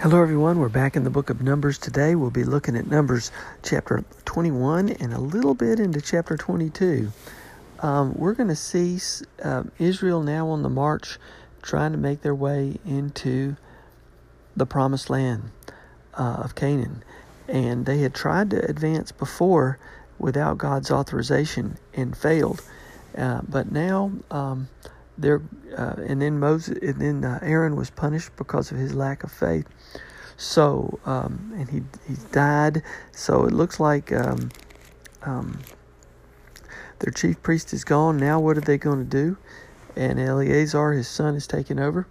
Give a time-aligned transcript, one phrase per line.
[0.00, 0.58] Hello, everyone.
[0.58, 2.14] We're back in the book of Numbers today.
[2.14, 3.30] We'll be looking at Numbers
[3.62, 7.12] chapter 21 and a little bit into chapter 22.
[7.80, 8.98] Um, we're going to see
[9.42, 11.18] um, Israel now on the march,
[11.60, 13.56] trying to make their way into
[14.56, 15.50] the promised land
[16.14, 17.04] uh, of Canaan.
[17.46, 19.78] And they had tried to advance before
[20.18, 22.62] without God's authorization and failed.
[23.14, 24.70] Uh, but now um,
[25.20, 25.42] they're,
[25.76, 29.30] uh, and then Moses, and then uh, Aaron was punished because of his lack of
[29.30, 29.66] faith.
[30.36, 32.82] So, um, and he he died.
[33.12, 34.50] So it looks like um,
[35.22, 35.60] um,
[37.00, 38.16] their chief priest is gone.
[38.16, 39.36] Now, what are they going to do?
[39.96, 42.06] And Eleazar, his son, is taking over.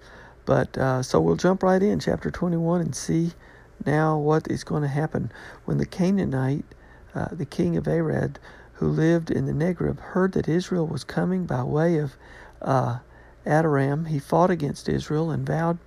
[0.45, 3.33] But uh, so we'll jump right in, chapter 21, and see
[3.85, 5.31] now what is going to happen
[5.65, 6.65] when the Canaanite,
[7.15, 8.39] uh, the king of Arad,
[8.73, 12.15] who lived in the Negev, heard that Israel was coming by way of
[12.61, 12.99] uh,
[13.45, 14.07] Atharim.
[14.07, 15.79] He fought against Israel and vowed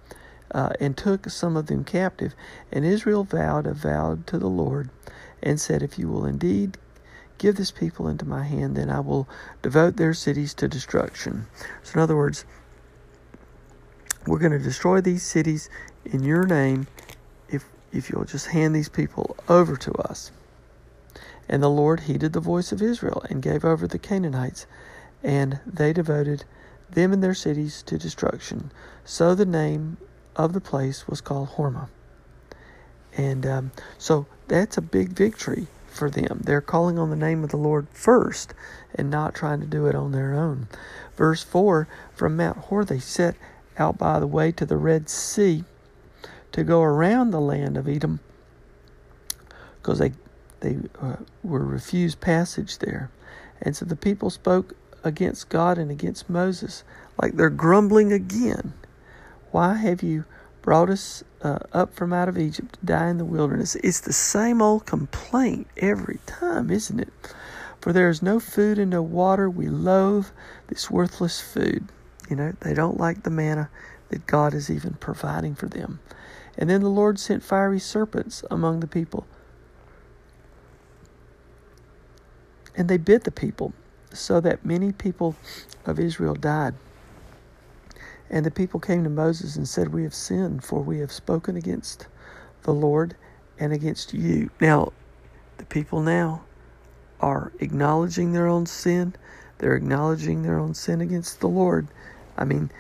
[0.53, 2.35] uh, and took some of them captive.
[2.71, 4.91] And Israel vowed a vow to the Lord
[5.43, 6.79] and said, If you will indeed
[7.39, 9.29] give this people into my hand, then I will
[9.63, 11.47] devote their cities to destruction.
[11.83, 12.45] So, in other words,
[14.27, 15.69] we're going to destroy these cities
[16.05, 16.87] in your name
[17.49, 20.31] if, if you'll just hand these people over to us.
[21.49, 24.67] And the Lord heeded the voice of Israel and gave over the Canaanites,
[25.23, 26.45] and they devoted
[26.95, 28.71] them and their cities to destruction.
[29.05, 29.97] So the name
[30.37, 31.89] of the place was called Hormah.
[33.17, 36.41] And um, so that's a big victory for them.
[36.45, 38.55] They're calling on the name of the Lord first
[38.95, 40.69] and not trying to do it on their own.
[41.17, 43.37] Verse 4 From Mount Hor they set
[43.79, 45.65] out by the way to the Red Sea
[46.53, 48.21] to go around the land of Edom
[49.81, 50.13] because they,
[50.61, 53.11] they uh, were refused passage there.
[53.61, 54.75] And so the people spoke
[55.05, 56.85] against God and against Moses
[57.21, 58.73] like they're grumbling again.
[59.51, 60.25] Why have you
[60.63, 63.75] brought us uh, up from out of Egypt to die in the wilderness?
[63.77, 67.13] It's the same old complaint every time, isn't it?
[67.81, 69.51] For there is no food and no water.
[69.51, 70.29] We loathe
[70.69, 71.89] this worthless food.
[72.31, 73.69] You know, they don't like the manna
[74.09, 75.99] that God is even providing for them.
[76.57, 79.27] And then the Lord sent fiery serpents among the people.
[82.77, 83.73] And they bit the people,
[84.19, 85.37] so that many people
[85.87, 86.75] of Israel died.
[88.31, 91.57] And the people came to Moses and said, We have sinned, for we have spoken
[91.57, 92.07] against
[92.63, 93.15] the Lord
[93.59, 94.51] and against you.
[94.61, 94.93] Now,
[95.59, 96.43] the people now
[97.21, 99.15] are acknowledging their own sin.
[99.59, 101.89] They're acknowledging their own sin against the Lord.
[102.37, 102.71] I mean,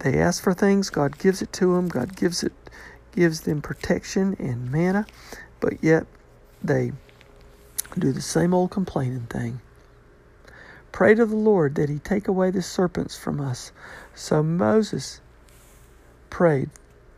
[0.00, 2.52] they ask for things, God gives it to them, God gives it
[3.12, 5.06] gives them protection and manna,
[5.60, 6.04] but yet
[6.62, 6.92] they
[7.98, 9.60] do the same old complaining thing.
[10.94, 13.72] Pray to the Lord that he take away the serpents from us.
[14.14, 15.20] So Moses
[16.30, 16.70] prayed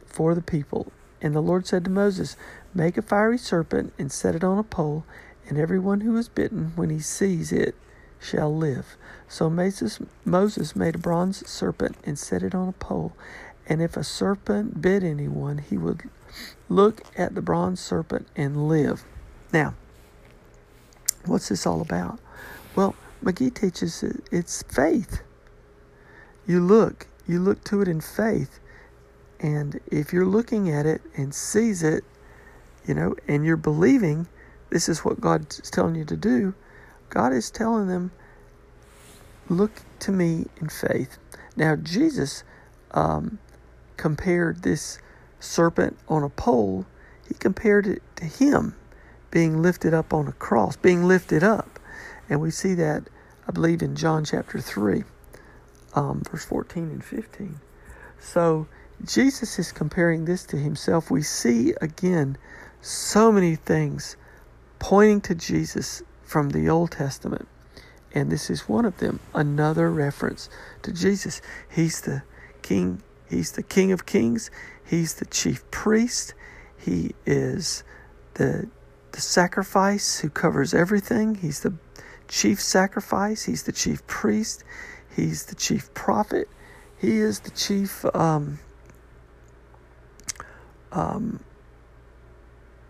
[0.06, 0.90] for the people.
[1.20, 2.38] And the Lord said to Moses,
[2.72, 5.04] Make a fiery serpent and set it on a pole,
[5.46, 7.74] and everyone who is bitten, when he sees it,
[8.18, 8.96] shall live.
[9.28, 13.12] So Moses, Moses made a bronze serpent and set it on a pole.
[13.66, 16.08] And if a serpent bit anyone, he would
[16.70, 19.04] look at the bronze serpent and live.
[19.52, 19.74] Now,
[21.26, 22.18] what's this all about?
[22.74, 22.94] Well,
[23.24, 25.22] McGee teaches it's faith.
[26.46, 28.60] You look, you look to it in faith.
[29.40, 32.04] And if you're looking at it and sees it,
[32.86, 34.28] you know, and you're believing
[34.70, 36.54] this is what God's telling you to do,
[37.10, 38.12] God is telling them,
[39.48, 41.18] look to me in faith.
[41.56, 42.44] Now, Jesus
[42.92, 43.38] um,
[43.96, 44.98] compared this
[45.40, 46.86] serpent on a pole,
[47.28, 48.76] he compared it to him
[49.30, 51.75] being lifted up on a cross, being lifted up.
[52.28, 53.08] And we see that,
[53.46, 55.04] I believe, in John chapter 3,
[55.94, 57.60] um, verse 14 and 15.
[58.18, 58.66] So
[59.04, 61.10] Jesus is comparing this to himself.
[61.10, 62.38] We see again
[62.80, 64.16] so many things
[64.78, 67.46] pointing to Jesus from the Old Testament.
[68.12, 70.48] And this is one of them, another reference
[70.82, 71.42] to Jesus.
[71.70, 72.22] He's the
[72.62, 74.50] king, he's the king of kings,
[74.84, 76.34] he's the chief priest,
[76.78, 77.84] he is
[78.34, 78.68] the
[79.16, 81.36] the sacrifice who covers everything.
[81.36, 81.72] He's the
[82.28, 84.64] chief sacrifice, he's the chief priest,
[85.14, 86.48] he's the chief prophet,
[86.98, 88.58] he is the chief um,
[90.92, 91.40] um,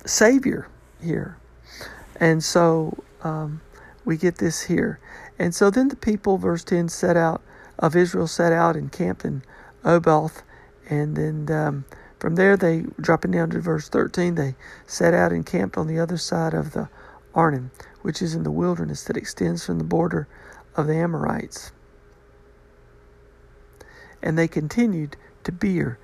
[0.05, 0.69] savior
[1.03, 1.37] here.
[2.19, 3.61] And so um,
[4.05, 4.99] we get this here.
[5.39, 7.43] And so then the people, verse 10, set out
[7.79, 9.43] of Israel, set out and camped in
[9.85, 10.43] Oboth.
[10.89, 11.85] And then um,
[12.19, 14.55] from there, they, dropping down to verse 13, they
[14.87, 16.89] set out and camped on the other side of the
[17.35, 17.71] Arnon,
[18.07, 20.29] which is in the wilderness that extends from the border
[20.77, 21.73] of the Amorites.
[24.23, 25.99] And they continued to Beer,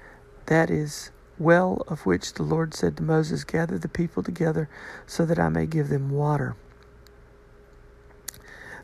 [0.46, 4.68] that is, well of which the Lord said to Moses, Gather the people together
[5.06, 6.56] so that I may give them water.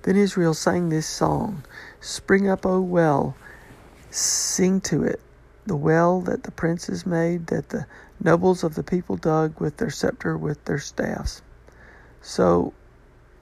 [0.02, 1.64] Then Israel sang this song
[1.98, 3.34] Spring up, O well,
[4.12, 5.20] sing to it,
[5.66, 7.84] the well that the princes made, that the
[8.22, 11.42] nobles of the people dug with their scepter, with their staffs.
[12.22, 12.74] So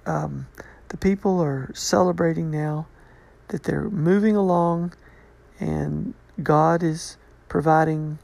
[0.06, 0.47] um,
[0.88, 2.87] the people are celebrating now
[3.49, 4.93] that they're moving along
[5.61, 7.17] and God is
[7.49, 8.19] providing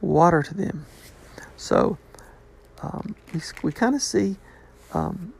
[0.00, 0.86] water to them.
[1.56, 1.98] So
[2.82, 4.36] um, we, we kind of see
[4.92, 5.32] um,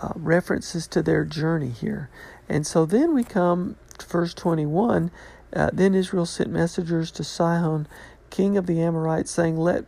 [0.00, 2.08] uh, references to their journey here.
[2.48, 5.10] And so then we come to verse 21.
[5.52, 7.86] Uh, then Israel sent messengers to Sihon,
[8.30, 9.84] king of the Amorites, saying, Let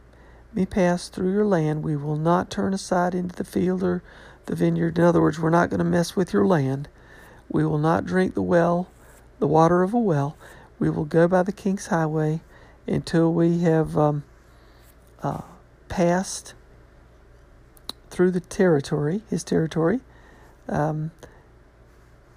[0.54, 1.82] me pass through your land.
[1.82, 4.02] We will not turn aside into the field or
[4.46, 4.98] the vineyard.
[4.98, 6.88] In other words, we're not going to mess with your land.
[7.48, 8.88] We will not drink the well,
[9.38, 10.36] the water of a well.
[10.78, 12.40] We will go by the king's highway
[12.86, 14.24] until we have um,
[15.22, 15.42] uh,
[15.88, 16.54] passed
[18.10, 20.00] through the territory, his territory.
[20.68, 21.12] Um,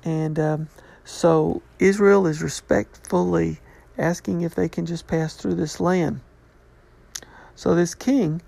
[0.03, 0.69] and um,
[1.03, 3.59] so Israel is respectfully
[3.97, 6.21] asking if they can just pass through this land.
[7.55, 8.41] So this king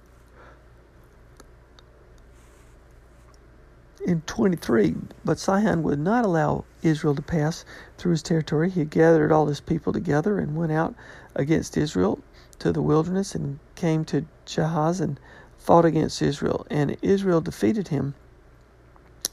[4.05, 4.95] in 23,
[5.25, 7.65] but Sihon would not allow Israel to pass
[7.97, 8.69] through his territory.
[8.69, 10.95] He gathered all his people together and went out
[11.35, 12.19] against Israel
[12.59, 15.19] to the wilderness and came to Jahaz and
[15.57, 16.65] fought against Israel.
[16.69, 18.13] And Israel defeated him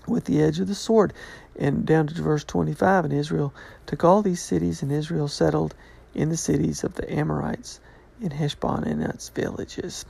[0.06, 1.12] with the edge of the sword.
[1.56, 3.54] And down to verse 25, and Israel
[3.86, 5.74] took all these cities, and Israel settled
[6.14, 7.80] in the cities of the Amorites
[8.20, 10.04] in Heshbon and its villages.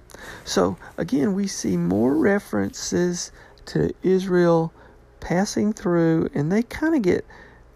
[0.44, 3.32] So again, we see more references
[3.66, 4.72] to Israel
[5.20, 7.24] passing through, and they kind of get,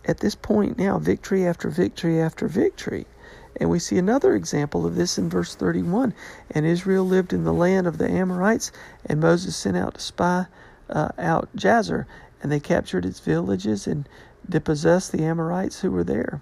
[0.04, 3.06] at this point now, victory after victory after victory.
[3.60, 6.14] And we see another example of this in verse 31.
[6.50, 8.70] And Israel lived in the land of the Amorites,
[9.04, 10.46] and Moses sent out to spy
[10.90, 12.06] uh, out Jazer,
[12.42, 14.08] and they captured its villages and
[14.48, 16.40] dispossessed the Amorites who were there.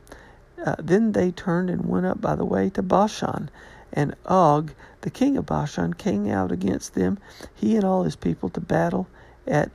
[0.65, 3.51] Uh, then they turned and went up by the way to Bashan,
[3.97, 7.19] and Og, the king of Bashan, came out against them,
[7.55, 9.09] he and all his people, to battle
[9.47, 9.71] at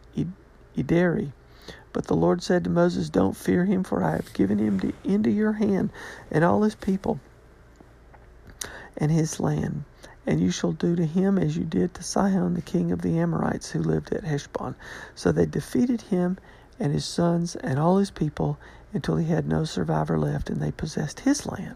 [0.77, 1.31] Edrei.
[1.91, 4.93] But the Lord said to Moses, Don't fear him, for I have given him to,
[5.03, 5.89] into your hand
[6.29, 7.19] and all his people
[8.95, 9.83] and his land.
[10.25, 13.17] And you shall do to him as you did to Sihon, the king of the
[13.17, 14.75] Amorites, who lived at Heshbon.
[15.15, 16.37] So they defeated him
[16.79, 18.59] and his sons and all his people
[18.93, 21.75] until he had no survivor left, and they possessed his land.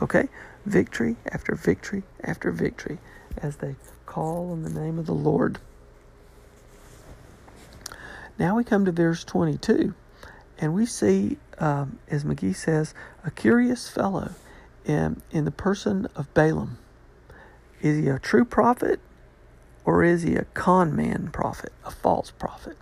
[0.00, 0.28] Okay?
[0.66, 2.98] Victory after victory after victory
[3.38, 3.76] as they
[4.06, 5.58] call on the name of the Lord.
[8.38, 9.94] Now we come to verse 22,
[10.58, 14.30] and we see, um, as McGee says, a curious fellow
[14.84, 16.78] in, in the person of Balaam.
[17.82, 19.00] Is he a true prophet
[19.84, 22.76] or is he a con man prophet, a false prophet?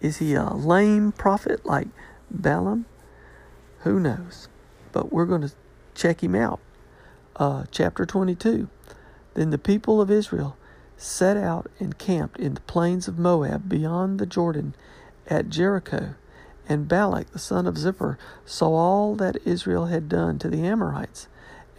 [0.00, 1.88] Is he a lame prophet like
[2.30, 2.86] Balaam?
[3.80, 4.48] Who knows?
[4.92, 5.52] But we're going to
[5.94, 6.60] check him out.
[7.38, 8.66] Uh, chapter 22.
[9.34, 10.56] Then the people of Israel
[10.96, 14.74] set out and camped in the plains of Moab beyond the Jordan
[15.26, 16.14] at Jericho.
[16.66, 18.16] And Balak the son of Zippor
[18.46, 21.28] saw all that Israel had done to the Amorites.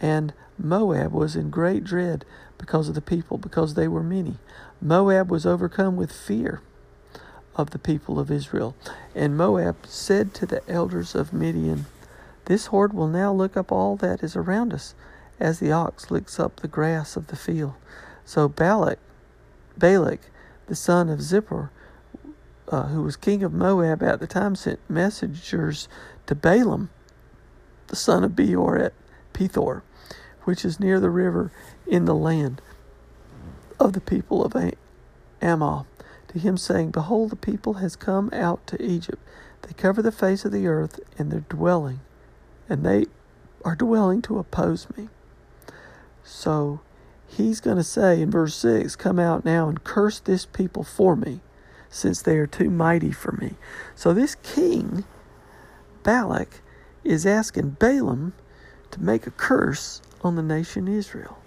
[0.00, 2.24] And Moab was in great dread
[2.56, 4.36] because of the people, because they were many.
[4.80, 6.62] Moab was overcome with fear
[7.56, 8.76] of the people of Israel.
[9.12, 11.86] And Moab said to the elders of Midian,
[12.44, 14.94] This horde will now look up all that is around us,
[15.40, 17.74] as the ox looks up the grass of the field.
[18.24, 18.98] So Balak,
[19.76, 20.20] Balak,
[20.66, 21.70] the son of Zippor,
[22.68, 25.88] uh, who was king of Moab at the time, sent messengers
[26.26, 26.90] to Balaam,
[27.86, 28.92] the son of Beor at
[29.32, 29.82] Pethor,
[30.44, 31.50] which is near the river
[31.86, 32.60] in the land
[33.80, 34.54] of the people of
[35.40, 35.84] Ammon,
[36.28, 39.22] to him saying, Behold, the people has come out to Egypt.
[39.62, 42.00] They cover the face of the earth, and they're dwelling,
[42.68, 43.06] and they
[43.64, 45.08] are dwelling to oppose me.
[46.28, 46.80] So
[47.26, 51.16] he's going to say in verse 6 Come out now and curse this people for
[51.16, 51.40] me,
[51.88, 53.54] since they are too mighty for me.
[53.94, 55.04] So this king,
[56.02, 56.60] Balak,
[57.02, 58.34] is asking Balaam
[58.90, 61.38] to make a curse on the nation Israel.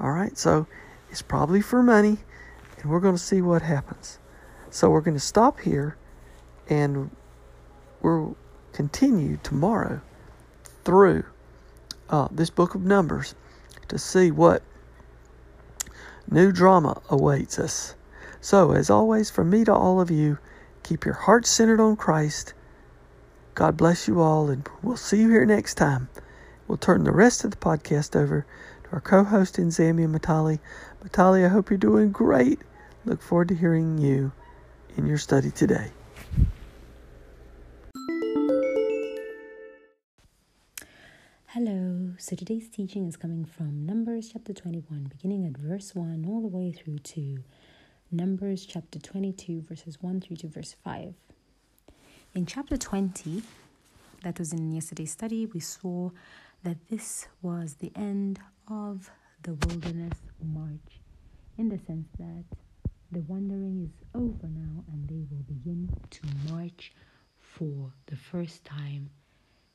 [0.00, 0.66] All right, so
[1.08, 2.18] it's probably for money,
[2.78, 4.18] and we're going to see what happens.
[4.70, 5.96] So we're going to stop here
[6.68, 7.10] and
[8.02, 8.36] we'll
[8.72, 10.00] continue tomorrow
[10.84, 11.24] through
[12.08, 13.34] uh, this book of Numbers
[13.90, 14.62] to see what
[16.30, 17.94] new drama awaits us.
[18.40, 20.38] So, as always, from me to all of you,
[20.82, 22.54] keep your heart centered on Christ.
[23.54, 26.08] God bless you all, and we'll see you here next time.
[26.66, 28.46] We'll turn the rest of the podcast over
[28.84, 30.60] to our co host in Zambia, Matali.
[31.04, 32.60] Matali, I hope you're doing great.
[33.04, 34.32] Look forward to hearing you
[34.96, 35.90] in your study today.
[42.20, 46.48] So today's teaching is coming from Numbers chapter 21, beginning at verse 1 all the
[46.48, 47.38] way through to
[48.10, 51.14] Numbers chapter 22, verses 1 through to verse 5.
[52.34, 53.42] In chapter 20,
[54.22, 56.10] that was in yesterday's study, we saw
[56.62, 59.10] that this was the end of
[59.42, 61.00] the wilderness march,
[61.56, 62.44] in the sense that
[63.10, 66.20] the wandering is over now and they will begin to
[66.52, 66.92] march
[67.38, 69.08] for the first time,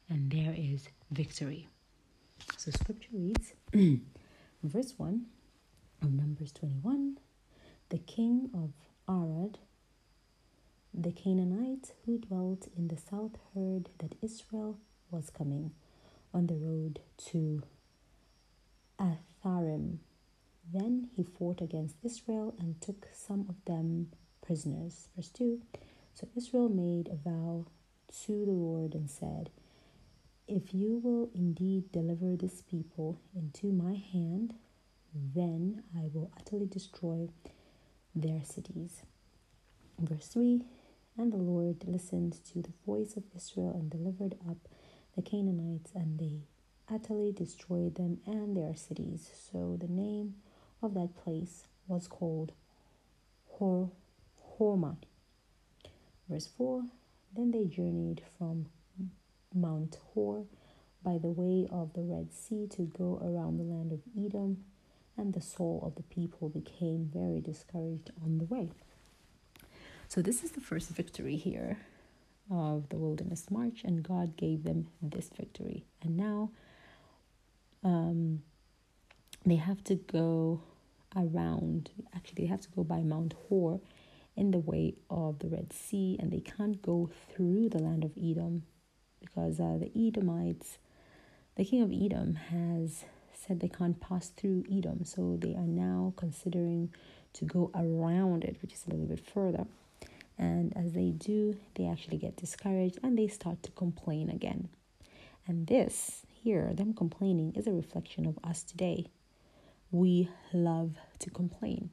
[0.08, 1.68] and there is victory.
[2.58, 3.54] So, scripture reads,
[4.64, 5.26] verse 1
[6.02, 7.18] of Numbers 21
[7.90, 8.72] The king of
[9.08, 9.58] Arad,
[10.94, 14.80] the Canaanite who dwelt in the south, heard that Israel
[15.12, 15.72] was coming
[16.34, 17.62] on the road to
[19.00, 19.98] Atharim.
[20.74, 24.12] Then he fought against Israel and took some of them
[24.46, 25.08] prisoners.
[25.16, 25.62] Verse 2
[26.14, 27.66] So Israel made a vow
[28.26, 29.50] to the Lord and said,
[30.48, 34.54] If you will indeed deliver this people into my hand,
[35.14, 37.30] then I will utterly destroy
[38.16, 39.02] their cities.
[40.00, 40.62] Verse 3
[41.18, 44.58] And the Lord listened to the voice of Israel and delivered up
[45.16, 46.42] the Canaanites, and they
[46.88, 49.32] utterly destroyed them and their cities.
[49.52, 50.36] So the name
[50.82, 52.52] of that place was called
[53.48, 53.92] Hor-
[54.60, 54.98] Hormah.
[56.30, 56.84] Verse 4
[57.36, 58.68] Then they journeyed from
[59.56, 60.46] Mount Hor
[61.06, 64.66] by the way of the Red Sea to go around the land of Edom,
[65.18, 68.72] and the soul of the people became very discouraged on the way.
[70.08, 71.78] So, this is the first victory here
[72.50, 75.86] of the wilderness march, and God gave them this victory.
[76.02, 76.50] And now
[77.84, 78.42] um,
[79.46, 80.62] they have to go
[81.16, 83.80] around, actually, they have to go by Mount Hor
[84.36, 88.12] in the way of the Red Sea, and they can't go through the land of
[88.18, 88.64] Edom
[89.26, 90.78] because uh, the Edomites,
[91.56, 96.14] the king of Edom, has said they can't pass through Edom, so they are now
[96.16, 96.92] considering
[97.34, 99.66] to go around it, which is a little bit further.
[100.38, 104.70] And as they do, they actually get discouraged and they start to complain again.
[105.48, 109.08] And this here, them complaining, is a reflection of us today.
[109.92, 111.90] We love to complain.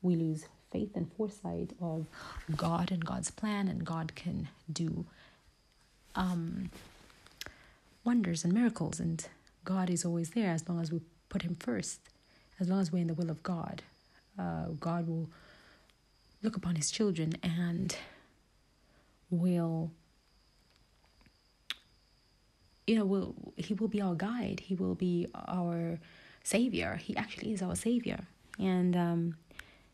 [0.00, 2.06] We lose faith and foresight of
[2.56, 5.06] God and God's plan, and God can do
[6.18, 6.70] um,
[8.04, 9.00] wonders and miracles.
[9.00, 9.26] And
[9.64, 12.00] God is always there as long as we put Him first,
[12.60, 13.82] as long as we're in the will of God.
[14.38, 15.30] Uh, God will
[16.42, 17.96] look upon his children and
[19.30, 19.90] will
[22.86, 25.98] you know will he will be our guide he will be our
[26.42, 28.20] savior he actually is our savior
[28.58, 29.36] and um,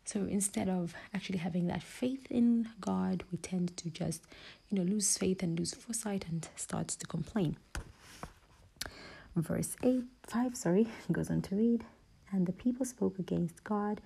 [0.05, 4.23] so instead of actually having that faith in god we tend to just
[4.69, 7.57] you know lose faith and lose foresight and starts to complain
[9.35, 11.83] verse 8 5 sorry goes on to read
[12.31, 14.01] and the people spoke against god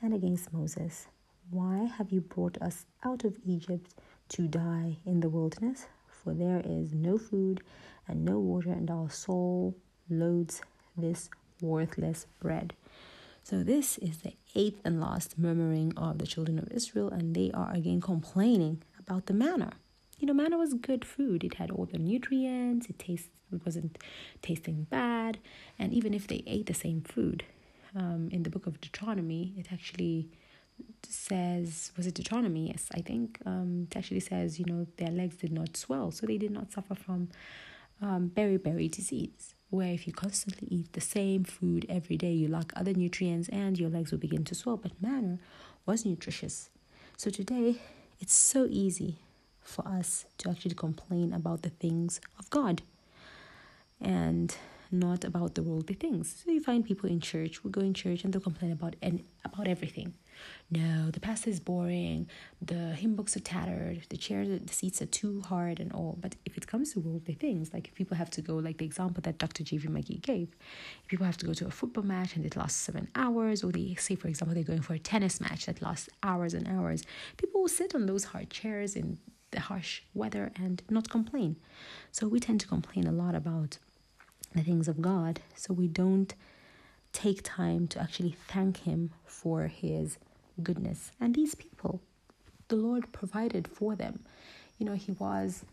[0.00, 1.06] and against moses
[1.50, 3.94] why have you brought us out of Egypt
[4.30, 5.86] to die in the wilderness?
[6.06, 7.62] For there is no food
[8.06, 9.74] and no water, and our soul
[10.10, 10.60] loads
[10.96, 11.30] this
[11.62, 12.74] worthless bread.
[13.48, 17.50] So, this is the eighth and last murmuring of the children of Israel, and they
[17.52, 19.70] are again complaining about the manna.
[20.18, 21.42] you know, manna was good food.
[21.42, 22.90] It had all the nutrients.
[22.90, 23.96] It tasted it wasn't
[24.42, 25.38] tasting bad,
[25.78, 27.44] and even if they ate the same food,
[27.96, 30.28] um, in the book of Deuteronomy, it actually
[31.08, 32.66] says was it Deuteronomy?
[32.66, 36.26] Yes, I think um, it actually says you know their legs did not swell, so
[36.26, 37.30] they did not suffer from
[38.02, 39.54] um, beriberi disease.
[39.70, 43.78] Where if you constantly eat the same food every day, you lack other nutrients and
[43.78, 44.78] your legs will begin to swell.
[44.78, 45.38] But manna
[45.84, 46.70] was nutritious.
[47.16, 47.76] So today,
[48.20, 49.16] it's so easy
[49.62, 52.82] for us to actually complain about the things of God
[54.00, 54.56] and
[54.90, 56.42] not about the worldly things.
[56.44, 59.22] So you find people in church, we go in church and they'll complain about and
[59.44, 60.14] about everything.
[60.70, 62.28] No, the pastor is boring,
[62.62, 66.16] the hymn books are tattered, the chairs the seats are too hard and all.
[66.20, 68.84] But if it comes to worldly things, like if people have to go like the
[68.84, 69.64] example that Dr.
[69.64, 69.88] J.V.
[69.88, 70.54] McGee gave,
[71.02, 73.72] if people have to go to a football match and it lasts seven hours, or
[73.72, 77.02] they say for example they're going for a tennis match that lasts hours and hours,
[77.36, 79.18] people will sit on those hard chairs in
[79.50, 81.56] the harsh weather and not complain.
[82.12, 83.78] So we tend to complain a lot about
[84.54, 85.40] the things of God.
[85.54, 86.34] So we don't
[87.12, 90.18] take time to actually thank Him for His
[90.62, 91.12] goodness.
[91.20, 92.00] And these people,
[92.68, 94.20] the Lord provided for them.
[94.78, 95.64] You know, He was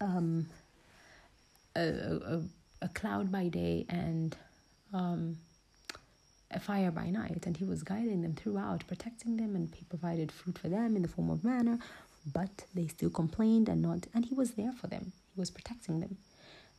[0.00, 0.46] um,
[1.76, 2.42] a, a,
[2.82, 4.36] a cloud by day and
[4.92, 5.36] um,
[6.50, 10.30] a fire by night, and He was guiding them throughout, protecting them, and He provided
[10.30, 11.78] food for them in the form of manna.
[12.32, 15.12] But they still complained and not, and He was there for them.
[15.34, 16.16] He was protecting them.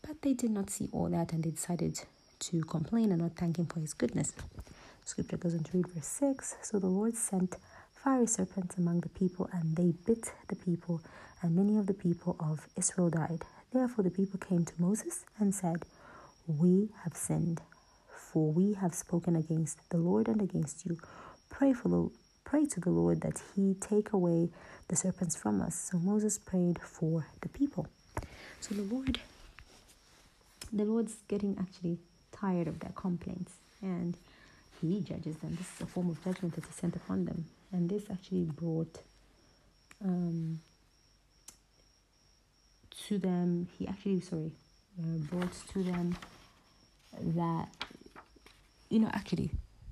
[0.06, 2.00] But they did not see all that and they decided
[2.40, 4.34] to complain and not thank him for his goodness.
[5.04, 7.56] Scripture goes on to read verse 6 So the Lord sent
[8.04, 11.02] fiery serpents among the people, and they bit the people,
[11.42, 13.46] and many of the people of Israel died.
[13.74, 15.86] Therefore the people came to Moses and said,
[16.46, 17.62] We have sinned,
[18.08, 20.98] for we have spoken against the Lord and against you.
[21.50, 22.10] Pray for the
[22.44, 24.50] pray to the Lord that he take away
[24.88, 25.90] the serpents from us.
[25.92, 27.88] So Moses prayed for the people.
[28.60, 29.20] So the Lord
[30.72, 32.00] the Lord's getting actually
[32.32, 34.18] tired of their complaints and
[34.82, 35.56] he judges them.
[35.56, 37.46] This is a form of judgment that is sent upon them.
[37.72, 39.00] And this actually brought
[40.04, 40.60] um,
[43.08, 44.52] to them, he actually, sorry,
[45.00, 46.18] uh, brought to them
[47.22, 47.68] that,
[48.90, 49.52] you know, actually,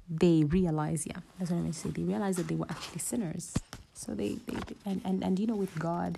[0.09, 1.89] they realize, yeah, that's what I meant to say.
[1.89, 3.53] They realize that they were actually sinners.
[3.93, 6.17] So they, they, and, and, and you know, with God,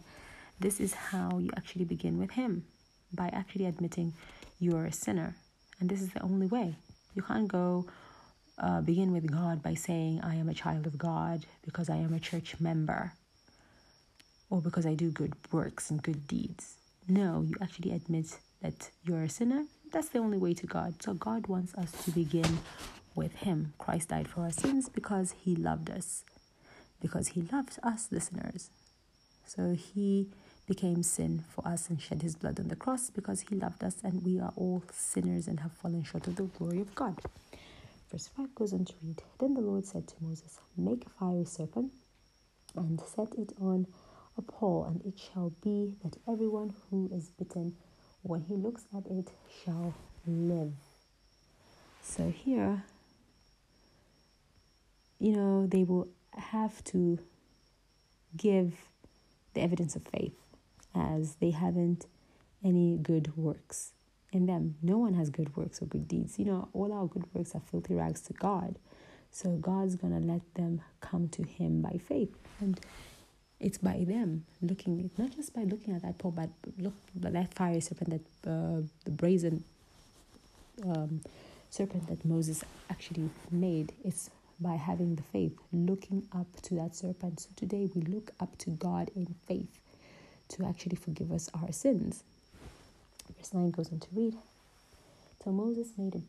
[0.59, 2.65] this is how you actually begin with Him
[3.13, 4.13] by actually admitting
[4.59, 5.35] you are a sinner.
[5.79, 6.75] And this is the only way.
[7.13, 7.85] You can't go
[8.57, 12.13] uh, begin with God by saying, I am a child of God because I am
[12.13, 13.13] a church member
[14.49, 16.75] or because I do good works and good deeds.
[17.07, 19.65] No, you actually admit that you're a sinner.
[19.91, 21.01] That's the only way to God.
[21.01, 22.59] So God wants us to begin
[23.13, 23.73] with Him.
[23.77, 26.23] Christ died for our sins because He loved us,
[27.01, 28.69] because He loved us, listeners.
[29.45, 30.27] So He
[30.67, 33.97] became sin for us and shed his blood on the cross because he loved us
[34.03, 37.19] and we are all sinners and have fallen short of the glory of God.
[38.11, 41.45] Verse 5 goes on to read Then the Lord said to Moses, Make a fiery
[41.45, 41.91] serpent
[42.75, 43.87] and set it on
[44.37, 47.75] a pole, and it shall be that everyone who is bitten,
[48.21, 49.29] when he looks at it,
[49.63, 49.93] shall
[50.27, 50.73] live.
[52.01, 52.83] So here,
[55.19, 57.19] you know, they will have to
[58.35, 58.73] give
[59.53, 60.33] the evidence of faith
[60.95, 62.05] as they haven't
[62.63, 63.91] any good works
[64.31, 64.75] in them.
[64.81, 66.39] No one has good works or good deeds.
[66.39, 68.77] You know, all our good works are filthy rags to God.
[69.31, 72.33] So God's going to let them come to Him by faith.
[72.59, 72.79] And
[73.59, 77.53] it's by them looking, not just by looking at that pole, but look at that
[77.53, 78.09] fiery serpent,
[78.43, 79.63] that uh, the brazen
[80.83, 81.21] um,
[81.69, 83.93] serpent that Moses actually made.
[84.03, 84.29] It's
[84.59, 87.41] by having the faith, looking up to that serpent.
[87.41, 89.67] So today we look up to God in faith
[90.49, 92.23] to actually forgive us our sins.
[93.37, 94.35] Verse 9 goes on to read
[95.43, 96.21] So Moses made a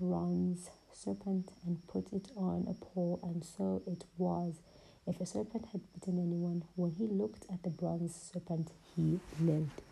[0.00, 4.60] bronze serpent and put it on a pole, and so it was.
[5.06, 9.82] If a serpent had bitten anyone, when he looked at the bronze serpent, he lived.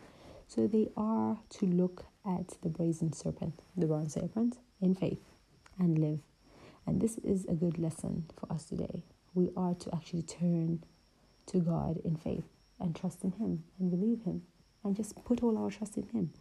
[0.46, 5.22] So they are to look at the brazen serpent, the bronze serpent, in faith
[5.78, 6.20] and live.
[6.86, 9.02] And this is a good lesson for us today.
[9.34, 10.82] We are to actually turn
[11.46, 12.44] to God in faith
[12.80, 14.42] and trust in Him and believe Him
[14.84, 16.32] and just put all our trust in Him.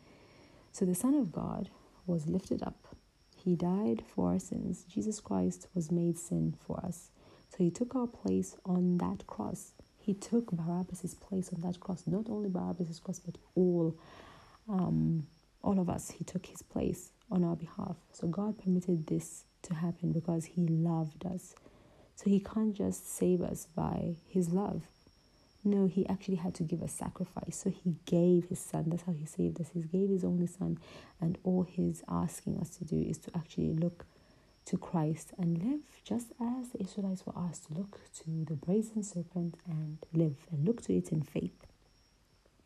[0.71, 1.69] So the Son of God
[2.05, 2.87] was lifted up.
[3.35, 4.83] He died for our sins.
[4.83, 7.09] Jesus Christ was made sin for us.
[7.49, 9.73] So He took our place on that cross.
[9.97, 12.03] He took Barabbas' place on that cross.
[12.07, 13.95] Not only Barabbas' cross, but all,
[14.67, 15.27] um,
[15.61, 16.11] all of us.
[16.11, 17.97] He took His place on our behalf.
[18.11, 21.53] So God permitted this to happen because He loved us.
[22.15, 24.87] So He can't just save us by His love
[25.63, 27.57] No, he actually had to give a sacrifice.
[27.57, 28.85] So he gave his son.
[28.87, 29.69] That's how he saved us.
[29.73, 30.79] He gave his only son.
[31.19, 34.05] And all he's asking us to do is to actually look
[34.65, 39.03] to Christ and live just as the Israelites were asked to look to the brazen
[39.03, 41.65] serpent and live and look to it in faith.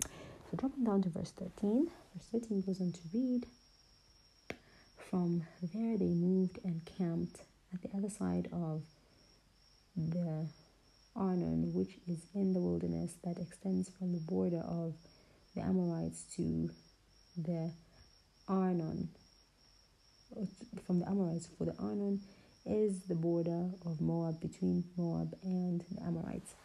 [0.01, 3.45] So dropping down to verse 13, verse 13 goes on to read
[4.97, 7.41] From there they moved and camped
[7.73, 8.83] at the other side of
[9.95, 10.47] the
[11.15, 14.93] Arnon, which is in the wilderness that extends from the border of
[15.55, 16.69] the Amorites to
[17.37, 17.71] the
[18.47, 19.09] Arnon,
[20.85, 22.21] from the Amorites, for the Arnon
[22.65, 26.55] is the border of Moab between Moab and the Amorites.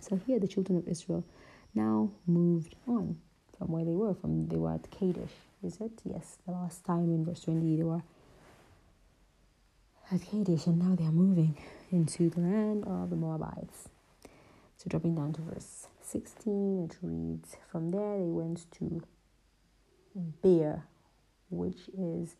[0.00, 1.24] So here the children of Israel
[1.74, 3.18] now moved on
[3.56, 4.14] from where they were.
[4.14, 5.30] From they were at Kadesh,
[5.62, 5.92] is it?
[6.04, 8.02] Yes, the last time in verse 20 they were
[10.12, 11.56] at Kadesh, and now they are moving
[11.90, 13.88] into the land of the Moabites.
[14.76, 19.02] So dropping down to verse 16, it reads, From there they went to
[20.42, 20.84] Beer,
[21.48, 22.36] which is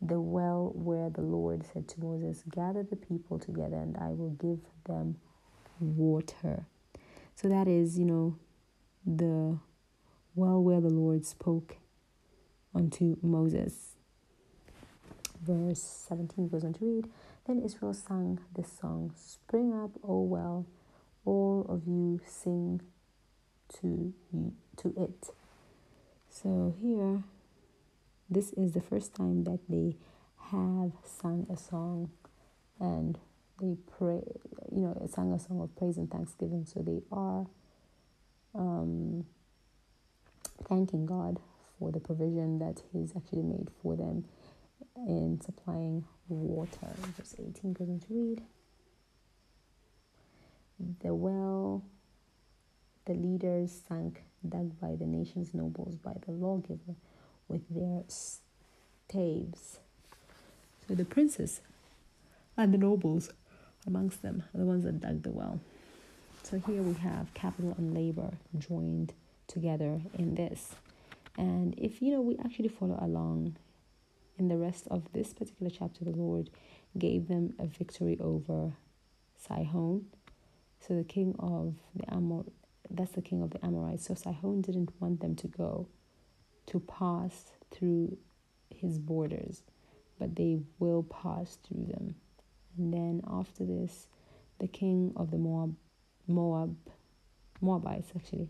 [0.00, 4.30] the well where the Lord said to Moses, Gather the people together and I will
[4.30, 5.16] give them
[5.78, 6.66] water.
[7.36, 8.36] So that is, you know,
[9.06, 9.58] the
[10.34, 11.76] well where the Lord spoke
[12.74, 13.94] unto Moses.
[15.44, 17.08] Verse 17 goes on to read
[17.46, 20.66] Then Israel sang this song Spring up, O well,
[21.24, 22.80] all of you sing
[23.80, 24.12] to,
[24.76, 25.30] to it.
[26.28, 27.24] So here
[28.30, 29.96] this is the first time that they
[30.50, 32.10] have sung a song
[32.80, 33.18] and
[33.60, 34.22] they pray,
[34.74, 36.64] you know, sang a song of praise and thanksgiving.
[36.64, 37.46] So they are
[38.54, 39.26] um,
[40.68, 41.38] thanking God
[41.78, 44.24] for the provision that He's actually made for them
[44.96, 46.88] in supplying water.
[47.16, 48.42] Verse 18 goes on to read
[51.02, 51.84] The well
[53.04, 56.94] the leaders sank, dug by the nation's nobles, by the lawgiver
[57.48, 59.80] with their staves.
[60.86, 61.60] So the princes
[62.56, 63.30] and the nobles
[63.86, 65.60] amongst them are the ones that dug the well.
[66.44, 69.14] So here we have capital and labor joined
[69.46, 70.74] together in this.
[71.36, 73.56] And if you know we actually follow along
[74.38, 76.50] in the rest of this particular chapter, the Lord
[76.98, 78.72] gave them a victory over
[79.36, 80.06] Sihon.
[80.80, 82.44] So the king of the Amor
[82.90, 84.06] that's the king of the Amorites.
[84.06, 85.88] So Sihon didn't want them to go
[86.66, 88.18] to pass through
[88.70, 89.62] his borders,
[90.18, 92.14] but they will pass through them.
[92.76, 94.08] And then after this,
[94.58, 95.74] the king of the Moab,
[96.26, 96.76] Moab,
[97.60, 98.48] Moabites actually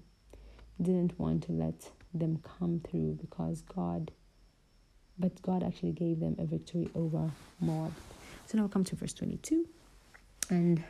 [0.81, 4.11] didn't want to let them come through because God,
[5.22, 7.30] but God actually gave them a victory over
[7.61, 7.92] Moab.
[8.46, 9.66] So now we come to verse 22.
[10.50, 10.82] And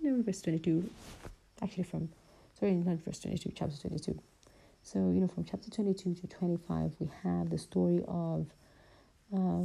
[0.00, 0.90] you know, verse 22,
[1.62, 2.08] actually from,
[2.58, 4.18] sorry, not verse 22, chapter 22.
[4.82, 8.46] So, you know, from chapter 22 to 25, we have the story of
[9.34, 9.64] uh,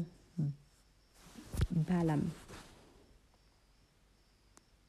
[1.71, 2.31] Balaam.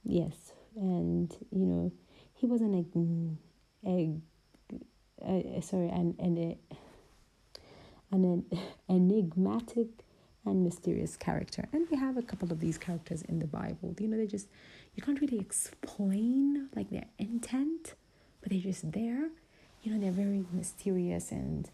[0.04, 1.92] Yes, and you know,
[2.34, 4.20] he was an egg,
[5.24, 6.56] egg, sorry, and an, an,
[8.10, 8.44] an
[8.88, 9.88] enigmatic
[10.44, 11.68] and mysterious character.
[11.72, 13.94] And we have a couple of these characters in the Bible.
[13.98, 14.48] You know, they just,
[14.94, 17.94] you can't really explain like their intent,
[18.40, 19.28] but they're just there
[19.82, 21.70] you know they're very mysterious and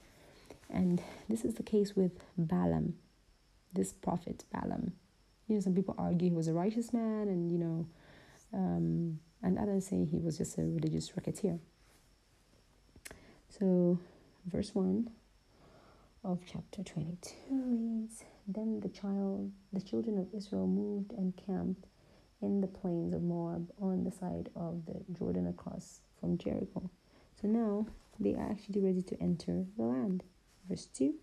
[0.68, 2.94] and this is the case with Balaam,
[3.72, 4.94] this prophet Balaam.
[5.46, 7.86] You know, some people argue he was a righteous man, and you know,
[8.52, 11.60] um, and others say he was just a religious racketeer.
[13.48, 14.00] So,
[14.44, 15.10] verse one
[16.26, 21.86] of chapter twenty-two reads: Then the child, the children of Israel moved and camped
[22.42, 26.90] in the plains of Moab on the side of the Jordan across from Jericho.
[27.40, 27.86] So now
[28.18, 30.24] they are actually ready to enter the land.
[30.68, 31.14] Verse 2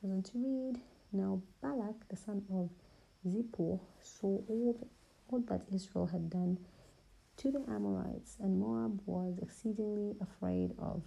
[0.00, 0.80] goes on to read
[1.12, 2.70] Now Balak, the son of
[3.28, 4.86] Zippor, saw all, the,
[5.28, 6.58] all that Israel had done
[7.36, 11.02] to the Amorites, and Moab was exceedingly afraid of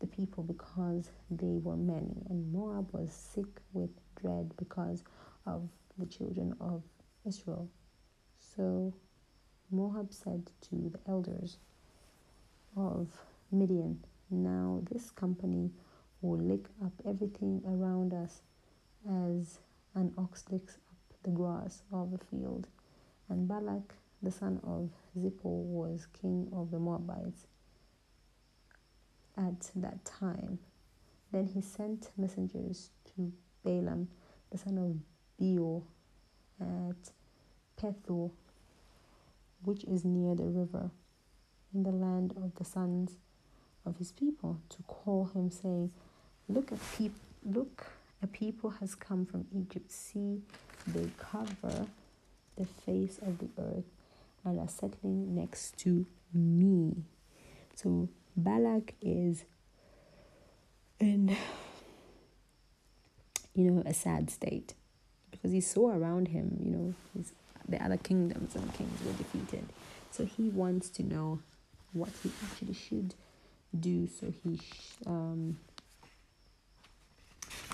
[0.00, 5.02] the people because they were many, and Moab was sick with dread because
[5.46, 6.82] of the children of
[7.26, 7.68] Israel.
[8.38, 8.92] So
[9.70, 11.58] Moab said to the elders,
[12.76, 13.08] of
[13.50, 14.02] Midian.
[14.30, 15.70] Now this company
[16.20, 18.42] will lick up everything around us
[19.08, 19.58] as
[19.94, 22.66] an ox licks up the grass of the field.
[23.28, 27.46] And Balak, the son of Zippor, was king of the Moabites
[29.36, 30.58] at that time.
[31.32, 33.32] Then he sent messengers to
[33.64, 34.08] Balaam,
[34.50, 34.96] the son of
[35.38, 35.82] Beor,
[36.60, 37.10] at
[37.80, 38.30] Pethor,
[39.64, 40.90] which is near the river
[41.74, 43.16] in the land of the sons
[43.84, 45.90] of his people to call him, saying,
[46.48, 47.86] Look at people look
[48.22, 49.92] a people has come from Egypt.
[49.92, 50.40] See,
[50.86, 51.86] they cover
[52.56, 53.84] the face of the earth
[54.44, 56.94] and are settling next to me.
[57.74, 59.44] So Balak is
[61.00, 61.36] in
[63.54, 64.74] you know a sad state
[65.30, 67.32] because he saw around him, you know, his,
[67.68, 69.64] the other kingdoms and kings were defeated.
[70.10, 71.40] So he wants to know
[71.92, 73.14] what he actually should
[73.78, 74.08] do.
[74.08, 74.60] So he
[75.06, 75.58] um,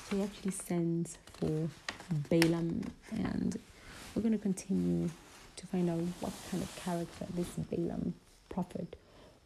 [0.09, 1.69] so he actually sends for
[2.29, 3.59] Balaam, and
[4.15, 5.11] we're going to continue
[5.57, 8.15] to find out what kind of character this Balaam
[8.49, 8.97] prophet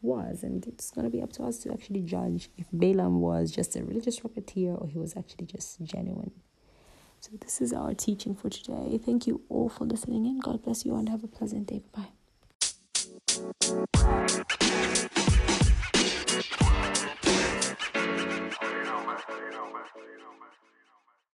[0.04, 3.50] was, and it's going to be up to us to actually judge if Balaam was
[3.50, 6.32] just a religious rocketeer or he was actually just genuine.
[7.20, 9.00] So, this is our teaching for today.
[9.04, 10.40] Thank you all for listening in.
[10.40, 11.82] God bless you and have a pleasant day.
[11.92, 12.23] Bye.